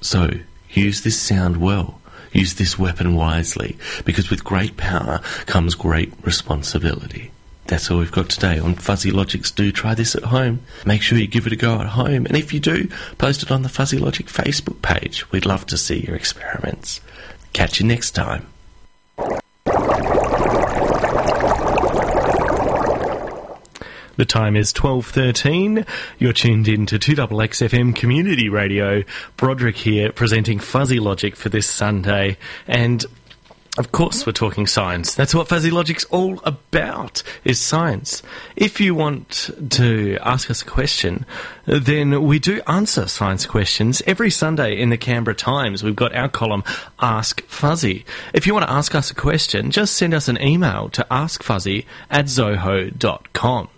[0.00, 0.30] So
[0.70, 2.00] use this sound well.
[2.32, 7.30] Use this weapon wisely, because with great power comes great responsibility.
[7.66, 9.50] That's all we've got today on Fuzzy Logics.
[9.50, 10.60] Do try this at home.
[10.84, 12.26] Make sure you give it a go at home.
[12.26, 15.30] And if you do, post it on the Fuzzy Logic Facebook page.
[15.30, 17.00] We'd love to see your experiments.
[17.52, 18.46] Catch you next time.
[24.16, 25.86] The time is 12.13.
[26.18, 29.02] You're tuned in to 2XXFM Community Radio.
[29.36, 32.36] Broderick here presenting Fuzzy Logic for this Sunday.
[32.66, 33.04] And
[33.76, 35.16] of course, we're talking science.
[35.16, 38.22] That's what Fuzzy Logic's all about, is science.
[38.54, 41.26] If you want to ask us a question,
[41.66, 45.82] then we do answer science questions every Sunday in the Canberra Times.
[45.82, 46.62] We've got our column,
[47.00, 48.04] Ask Fuzzy.
[48.32, 51.84] If you want to ask us a question, just send us an email to askfuzzy
[52.10, 53.68] at zoho.com.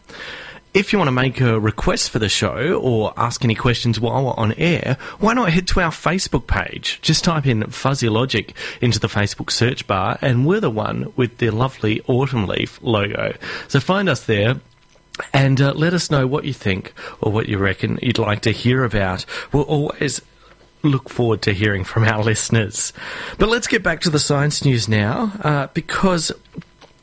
[0.77, 4.27] If you want to make a request for the show or ask any questions while
[4.27, 6.99] we're on air, why not head to our Facebook page?
[7.01, 11.39] Just type in Fuzzy Logic into the Facebook search bar, and we're the one with
[11.39, 13.35] the lovely autumn leaf logo.
[13.69, 14.61] So find us there.
[15.33, 18.51] And uh, let us know what you think or what you reckon you'd like to
[18.51, 19.25] hear about.
[19.53, 20.21] We'll always
[20.83, 22.93] look forward to hearing from our listeners.
[23.39, 26.33] But let's get back to the science news now, uh, because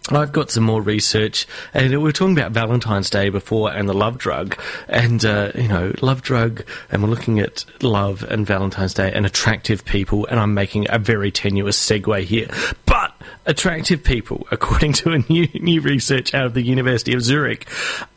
[0.09, 3.93] I've got some more research, and we were talking about Valentine's Day before and the
[3.93, 8.93] love drug, and uh, you know, love drug, and we're looking at love and Valentine's
[8.93, 12.49] Day and attractive people, and I'm making a very tenuous segue here,
[12.85, 13.13] but
[13.45, 17.65] attractive people, according to a new new research out of the University of Zurich,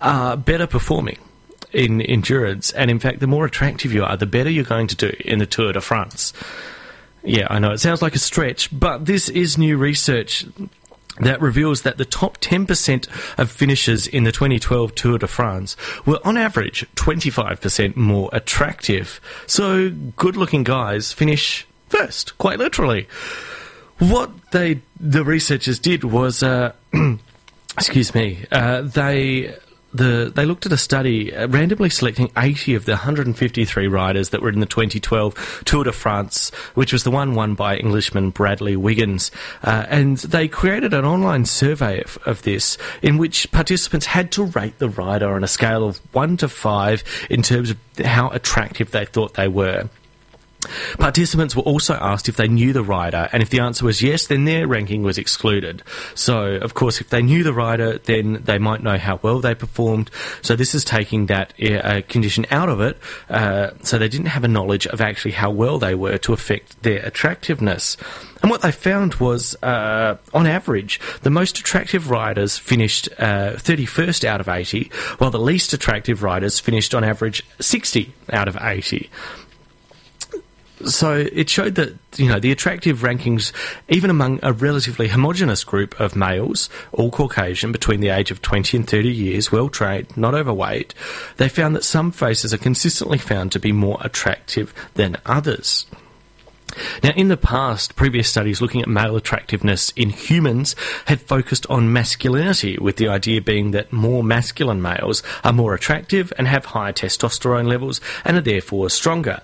[0.01, 1.18] are better performing
[1.72, 2.72] in endurance.
[2.72, 5.39] And in fact, the more attractive you are, the better you're going to do in
[5.39, 6.32] the Tour de France.
[7.22, 7.72] Yeah, I know.
[7.72, 10.47] It sounds like a stretch, but this is new research
[11.20, 13.08] that reveals that the top 10%
[13.38, 19.20] of finishers in the 2012 Tour de France were on average 25% more attractive.
[19.46, 23.08] So good looking guys finish first, quite literally.
[23.98, 26.72] What they, the researchers did was, uh,
[27.76, 29.56] excuse me, uh, they
[29.97, 34.42] the, they looked at a study uh, randomly selecting 80 of the 153 riders that
[34.42, 38.76] were in the 2012 Tour de France, which was the one won by Englishman Bradley
[38.76, 39.30] Wiggins.
[39.62, 44.44] Uh, and they created an online survey of, of, this in which participants had to
[44.44, 48.90] rate the rider on a scale of 1 to 5 in terms of how attractive
[48.90, 49.88] they thought they were.
[50.98, 54.26] Participants were also asked if they knew the rider, and if the answer was yes,
[54.26, 55.82] then their ranking was excluded.
[56.14, 59.54] So, of course, if they knew the rider, then they might know how well they
[59.54, 60.10] performed.
[60.42, 62.98] So, this is taking that uh, condition out of it,
[63.28, 66.82] uh, so they didn't have a knowledge of actually how well they were to affect
[66.82, 67.96] their attractiveness.
[68.42, 74.24] And what they found was, uh, on average, the most attractive riders finished uh, 31st
[74.24, 79.10] out of 80, while the least attractive riders finished on average 60 out of 80
[80.84, 83.52] so it showed that you know the attractive rankings,
[83.88, 88.76] even among a relatively homogenous group of males, all Caucasian, between the age of 20
[88.76, 90.94] and 30 years, well trained, not overweight,
[91.36, 95.86] they found that some faces are consistently found to be more attractive than others.
[97.02, 100.74] Now, in the past, previous studies looking at male attractiveness in humans
[101.06, 106.32] had focused on masculinity, with the idea being that more masculine males are more attractive
[106.38, 109.40] and have higher testosterone levels and are therefore stronger.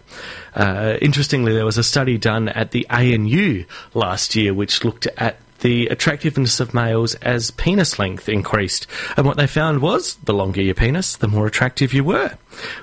[0.54, 3.64] Uh, interestingly, there was a study done at the ANU
[3.94, 8.86] last year which looked at the attractiveness of males as penis length increased.
[9.16, 12.36] And what they found was the longer your penis, the more attractive you were,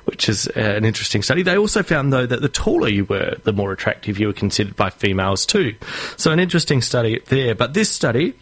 [0.06, 1.44] which is uh, an interesting study.
[1.44, 4.76] They also found, though, that the taller you were, the more attractive you were considered
[4.76, 5.76] by females, too.
[6.18, 7.54] So, an interesting study there.
[7.54, 8.34] But this study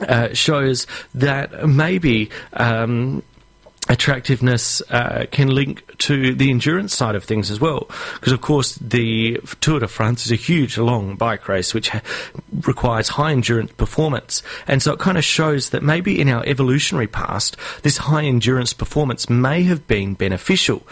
[0.00, 3.22] uh, shows that maybe um,
[3.94, 7.88] attractiveness uh, can link to the endurance side of things as well.
[8.14, 12.02] Because, of course, the Tour de France is a huge, long bike race which ha-
[12.62, 14.42] requires high endurance performance.
[14.66, 18.72] And so it kind of shows that maybe in our evolutionary past, this high endurance
[18.72, 20.82] performance may have been beneficial.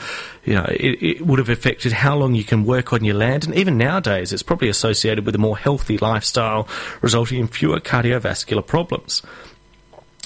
[0.45, 3.45] You know, it, it would have affected how long you can work on your land.
[3.45, 6.69] And even nowadays, it's probably associated with a more healthy lifestyle,
[7.01, 9.23] resulting in fewer cardiovascular problems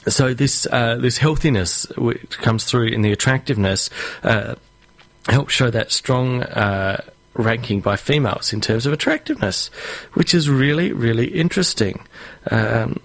[0.09, 3.91] so this uh, this healthiness which comes through in the attractiveness
[4.23, 4.55] uh,
[5.29, 7.03] helps show that strong uh,
[7.35, 9.69] ranking by females in terms of attractiveness,
[10.15, 12.07] which is really really interesting.
[12.51, 13.01] Um,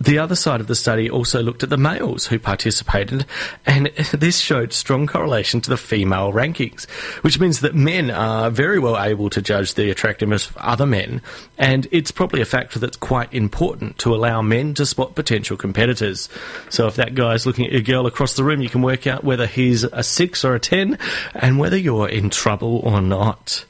[0.00, 3.26] the other side of the study also looked at the males who participated,
[3.64, 6.88] and this showed strong correlation to the female rankings,
[7.22, 11.22] which means that men are very well able to judge the attractiveness of other men,
[11.58, 16.28] and it's probably a factor that's quite important to allow men to spot potential competitors.
[16.68, 19.24] So if that guy's looking at your girl across the room, you can work out
[19.24, 20.98] whether he's a six or a ten,
[21.34, 23.64] and whether you're in trouble or not.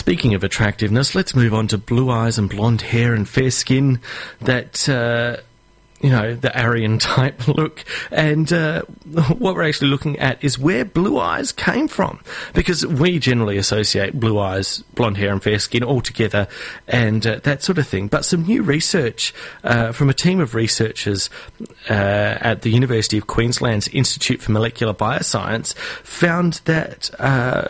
[0.00, 4.00] Speaking of attractiveness, let's move on to blue eyes and blonde hair and fair skin.
[4.40, 4.88] That.
[4.88, 5.42] Uh,
[6.00, 7.84] you know, the Aryan type look.
[8.10, 8.84] And uh,
[9.36, 12.20] what we're actually looking at is where blue eyes came from.
[12.54, 16.48] Because we generally associate blue eyes, blonde hair, and fair skin all together
[16.88, 18.08] and uh, that sort of thing.
[18.08, 21.28] But some new research uh, from a team of researchers
[21.90, 27.68] uh, at the University of Queensland's Institute for Molecular Bioscience found that uh,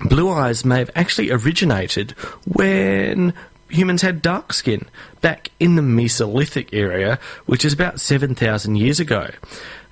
[0.00, 2.12] blue eyes may have actually originated
[2.46, 3.32] when
[3.68, 4.88] humans had dark skin
[5.20, 9.30] back in the Mesolithic area, which is about 7,000 years ago.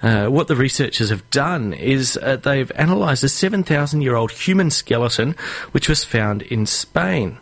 [0.03, 4.69] Uh, what the researchers have done is uh, they've analysed a 7,000 year old human
[4.71, 5.37] skeleton
[5.71, 7.39] which was found in Spain.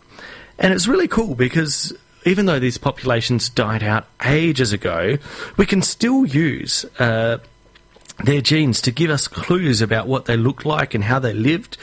[0.59, 1.91] And it's really cool because
[2.23, 5.17] even though these populations died out ages ago,
[5.57, 7.39] we can still use uh,
[8.23, 11.77] their genes to give us clues about what they looked like and how they lived.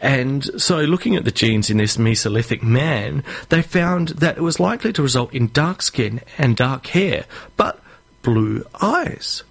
[0.00, 4.58] And so, looking at the genes in this Mesolithic man, they found that it was
[4.58, 7.26] likely to result in dark skin and dark hair,
[7.56, 7.82] but
[8.22, 9.42] blue eyes.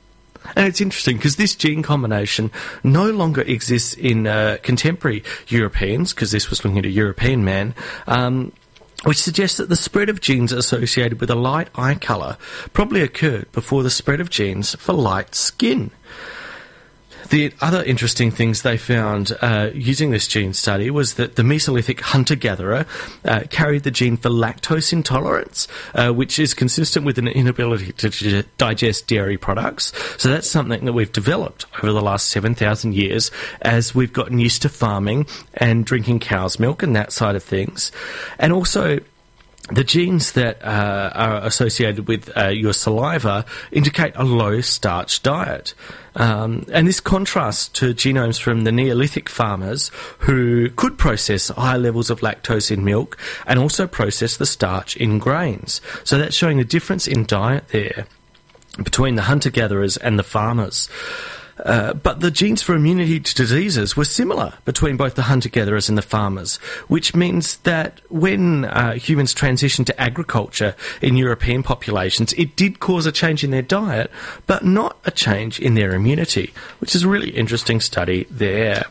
[0.55, 2.51] And it's interesting because this gene combination
[2.83, 7.75] no longer exists in uh, contemporary Europeans, because this was looking at a European man,
[8.07, 8.51] um,
[9.03, 12.37] which suggests that the spread of genes associated with a light eye colour
[12.73, 15.91] probably occurred before the spread of genes for light skin
[17.29, 21.99] The other interesting things they found uh, using this gene study was that the Mesolithic
[21.99, 22.87] hunter gatherer
[23.23, 28.43] uh, carried the gene for lactose intolerance, uh, which is consistent with an inability to
[28.57, 29.93] digest dairy products.
[30.17, 33.29] So that's something that we've developed over the last 7,000 years
[33.61, 37.91] as we've gotten used to farming and drinking cow's milk and that side of things.
[38.39, 38.99] And also,
[39.71, 45.73] the genes that uh, are associated with uh, your saliva indicate a low starch diet.
[46.15, 52.09] Um, and this contrasts to genomes from the Neolithic farmers who could process high levels
[52.09, 55.81] of lactose in milk and also process the starch in grains.
[56.03, 58.07] So that's showing the difference in diet there
[58.83, 60.89] between the hunter gatherers and the farmers.
[61.65, 65.89] Uh, but the genes for immunity to diseases were similar between both the hunter gatherers
[65.89, 66.57] and the farmers,
[66.87, 73.05] which means that when uh, humans transitioned to agriculture in European populations, it did cause
[73.05, 74.09] a change in their diet,
[74.47, 78.85] but not a change in their immunity, which is a really interesting study there.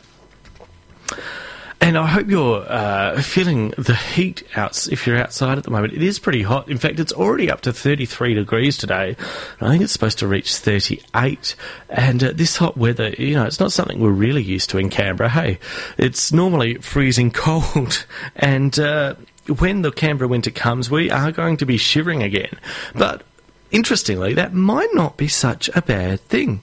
[1.88, 5.94] And I hope you're uh, feeling the heat out if you're outside at the moment.
[5.94, 6.68] It is pretty hot.
[6.68, 9.16] In fact, it's already up to 33 degrees today.
[9.58, 11.56] I think it's supposed to reach 38.
[11.88, 14.90] And uh, this hot weather, you know, it's not something we're really used to in
[14.90, 15.30] Canberra.
[15.30, 15.60] Hey,
[15.96, 18.04] it's normally freezing cold.
[18.36, 19.14] And uh,
[19.58, 22.60] when the Canberra winter comes, we are going to be shivering again.
[22.94, 23.22] But
[23.70, 26.60] interestingly, that might not be such a bad thing.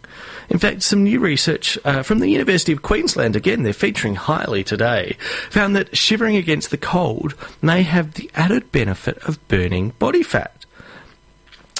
[0.49, 4.63] In fact, some new research uh, from the University of Queensland, again, they're featuring highly
[4.63, 5.17] today,
[5.49, 10.64] found that shivering against the cold may have the added benefit of burning body fat.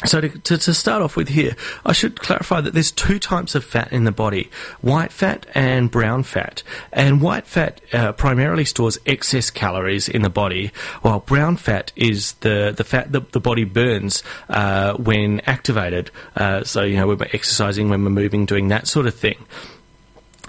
[0.04, 3.56] So to, to, to, start off with here, I should clarify that there's two types
[3.56, 6.64] of fat in the body: white fat and brown fat.
[6.91, 12.34] And white fat uh, primarily stores excess calories in the body, while brown fat is
[12.41, 16.12] the the fat that the body burns uh, when activated.
[16.36, 19.46] Uh, so you know, when we're exercising, when we're moving, doing that sort of thing.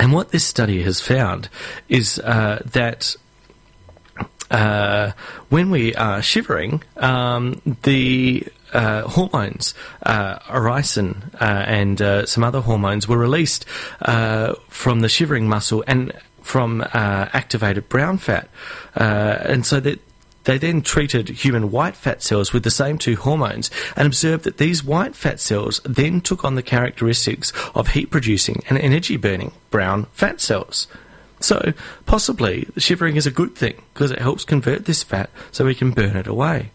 [0.01, 1.49] And what this study has found
[1.88, 3.16] is uh, that
[4.51, 5.12] uh,
[5.49, 9.74] when we are shivering, um, the uh, hormones,
[10.04, 13.64] uh, uh, and uh, some other hormones were released
[14.02, 16.12] uh, from the shivering muscle and
[16.42, 18.48] from activated brown fat.
[18.94, 20.00] and so that
[20.44, 24.58] they then treated human white fat cells with the same two hormones and observed that
[24.58, 29.52] these white fat cells then took on the characteristics of heat producing and energy burning
[29.70, 30.86] brown fat cells.
[31.40, 31.72] So,
[32.06, 35.90] possibly, shivering is a good thing because it helps convert this fat so we can
[35.90, 36.70] burn it away.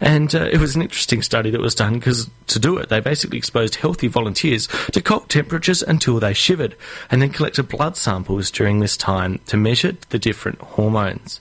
[0.00, 3.00] And uh, it was an interesting study that was done because to do it, they
[3.00, 6.76] basically exposed healthy volunteers to cold temperatures until they shivered
[7.10, 11.40] and then collected blood samples during this time to measure the different hormones.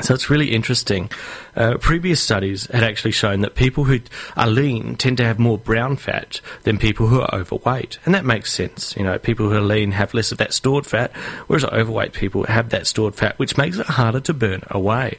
[0.00, 1.10] So it's really interesting.
[1.54, 4.00] Uh, previous studies had actually shown that people who
[4.36, 7.98] are lean tend to have more brown fat than people who are overweight.
[8.06, 8.96] And that makes sense.
[8.96, 11.14] You know, people who are lean have less of that stored fat,
[11.46, 15.18] whereas overweight people have that stored fat, which makes it harder to burn away.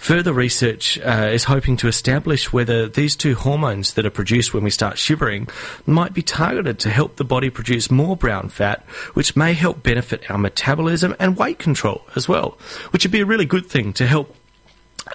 [0.00, 4.64] Further research uh, is hoping to establish whether these two hormones that are produced when
[4.64, 5.46] we start shivering
[5.84, 8.82] might be targeted to help the body produce more brown fat,
[9.12, 12.56] which may help benefit our metabolism and weight control as well,
[12.92, 14.34] which would be a really good thing to help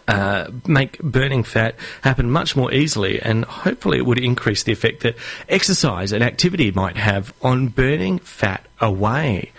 [0.08, 1.74] uh, make burning fat
[2.04, 5.16] happen much more easily, and hopefully it would increase the effect that
[5.50, 9.52] exercise and activity might have on burning fat away.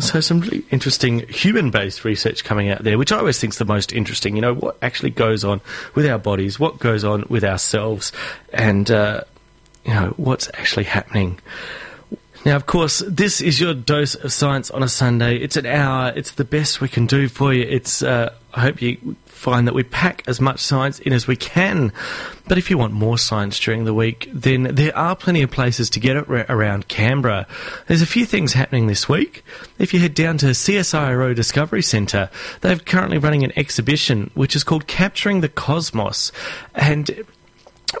[0.00, 3.64] So some really interesting human-based research coming out there, which I always think is the
[3.64, 4.36] most interesting.
[4.36, 5.60] You know, what actually goes on
[5.94, 8.12] with our bodies, what goes on with ourselves,
[8.52, 9.22] and uh,
[9.84, 11.40] you know what's actually happening.
[12.44, 15.36] Now, of course, this is your dose of science on a Sunday.
[15.36, 16.12] It's an hour.
[16.14, 17.62] It's the best we can do for you.
[17.62, 18.02] It's.
[18.02, 21.92] Uh, I hope you find that we pack as much science in as we can.
[22.48, 25.90] But if you want more science during the week, then there are plenty of places
[25.90, 27.46] to get it around Canberra.
[27.86, 29.44] There's a few things happening this week.
[29.78, 32.30] If you head down to CSIRO Discovery Centre,
[32.60, 36.32] they're currently running an exhibition which is called Capturing the Cosmos.
[36.74, 37.24] And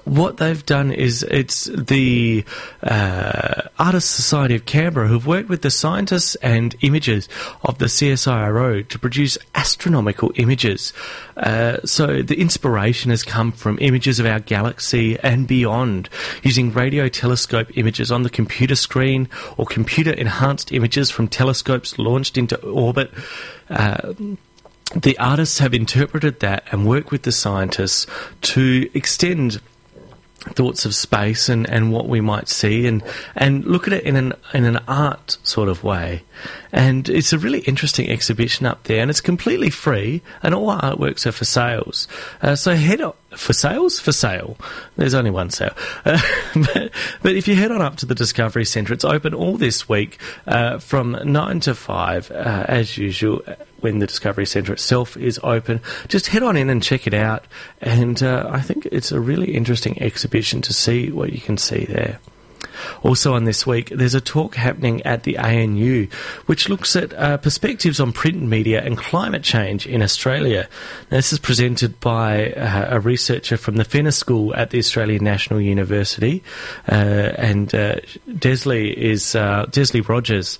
[0.04, 2.44] what they've done is it's the
[2.82, 7.28] uh, Artists Society of Canberra who've worked with the scientists and imagers
[7.62, 10.92] of the CSIRO to produce astronomical images.
[11.36, 16.08] Uh, so the inspiration has come from images of our galaxy and beyond,
[16.42, 22.36] using radio telescope images on the computer screen or computer enhanced images from telescopes launched
[22.36, 23.12] into orbit.
[23.70, 24.14] Uh,
[24.94, 28.06] the artists have interpreted that and worked with the scientists
[28.40, 29.60] to extend
[30.54, 33.02] thoughts of space and, and what we might see and,
[33.34, 36.22] and look at it in an in an art sort of way.
[36.72, 40.80] And it's a really interesting exhibition up there, and it's completely free, and all our
[40.80, 42.08] artworks are for sales.
[42.42, 44.00] Uh, so head on, for sales?
[44.00, 44.56] For sale.
[44.96, 45.74] There's only one sale.
[46.04, 46.20] Uh,
[46.54, 46.90] but,
[47.22, 50.18] but, if you head on up to the Discovery Centre, it's open all this week
[50.46, 52.34] uh, from 9 to 5, uh,
[52.68, 53.42] as usual,
[53.80, 55.80] when the Discovery Centre itself is open.
[56.08, 57.44] Just head on in and check it out.
[57.80, 61.84] And uh, I think it's a really interesting exhibition to see what you can see
[61.84, 62.18] there.
[63.02, 66.06] Also, on this week, there's a talk happening at the ANU
[66.46, 70.68] which looks at uh, perspectives on print media and climate change in Australia.
[71.10, 75.24] Now, this is presented by uh, a researcher from the Fenner School at the Australian
[75.24, 76.42] National University,
[76.90, 77.96] uh, and uh,
[78.28, 80.58] Desley is uh, Desley Rogers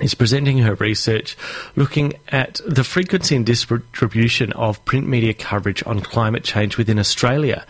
[0.00, 1.36] is presenting her research
[1.76, 7.66] looking at the frequency and distribution of print media coverage on climate change within Australia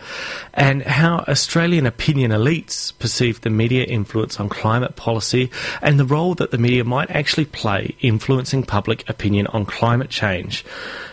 [0.53, 5.49] and how Australian opinion elites perceive the media influence on climate policy
[5.81, 10.65] and the role that the media might actually play influencing public opinion on climate change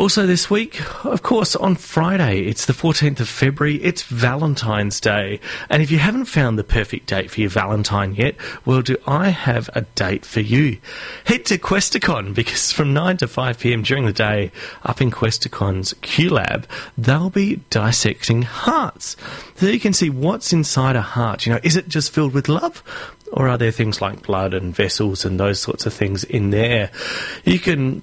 [0.00, 5.40] Also, this week, of course, on Friday, it's the 14th of February, it's Valentine's Day.
[5.68, 8.34] And if you haven't found the perfect date for your Valentine yet,
[8.64, 10.78] well, do I have a date for you?
[11.26, 14.52] Head to Questacon because from 9 to 5 pm during the day,
[14.84, 19.18] up in Questacon's Q Lab, they'll be dissecting hearts.
[19.56, 21.44] So you can see what's inside a heart.
[21.44, 22.82] You know, is it just filled with love?
[23.34, 26.90] Or are there things like blood and vessels and those sorts of things in there?
[27.44, 28.02] You can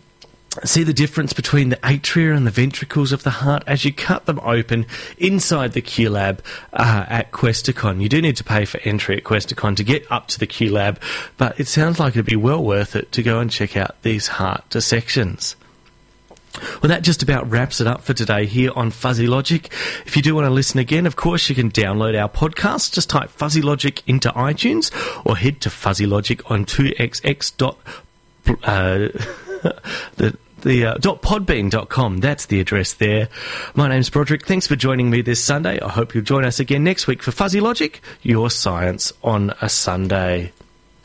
[0.63, 4.25] see the difference between the atria and the ventricles of the heart as you cut
[4.25, 4.85] them open
[5.17, 6.39] inside the QLab
[6.73, 8.01] uh, at Questacon.
[8.01, 10.71] You do need to pay for entry at Questacon to get up to the Q
[10.71, 11.01] Lab,
[11.37, 14.27] but it sounds like it'd be well worth it to go and check out these
[14.27, 15.55] heart dissections.
[16.81, 19.71] Well, that just about wraps it up for today here on Fuzzy Logic.
[20.05, 22.93] If you do want to listen again, of course, you can download our podcast.
[22.93, 24.91] Just type Fuzzy Logic into iTunes
[25.25, 27.75] or head to Fuzzy Logic on 2xx.
[28.63, 29.09] Uh,
[30.15, 32.17] the the uh, .podbean.com.
[32.19, 33.29] That's the address there.
[33.75, 34.45] My name's Broderick.
[34.45, 35.79] Thanks for joining me this Sunday.
[35.79, 39.69] I hope you'll join us again next week for Fuzzy Logic, your science on a
[39.69, 40.51] Sunday.